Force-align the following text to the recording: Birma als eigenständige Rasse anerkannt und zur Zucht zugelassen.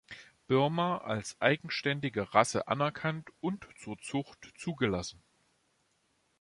Birma 0.47 0.97
als 0.97 1.39
eigenständige 1.39 2.33
Rasse 2.33 2.67
anerkannt 2.67 3.29
und 3.39 3.67
zur 3.77 3.99
Zucht 3.99 4.51
zugelassen. 4.57 5.21